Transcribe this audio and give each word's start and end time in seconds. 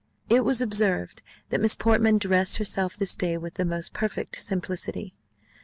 It 0.31 0.43
was 0.43 0.61
observed, 0.61 1.21
that 1.49 1.61
Miss 1.61 1.75
Portman 1.75 2.17
dressed 2.17 2.57
herself 2.57 2.97
this 2.97 3.15
day 3.15 3.37
with 3.37 3.53
the 3.53 3.63
most 3.65 3.93
perfect 3.93 4.35
simplicity. 4.35 5.19